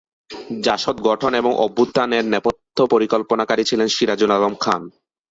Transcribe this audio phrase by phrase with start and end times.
[0.63, 4.81] জাসদ গঠন এবং ‘অভ্যুত্থান’ এর নেপথ্য পরিকল্পনাকারী ছিলেন সিরাজুল আলম খান।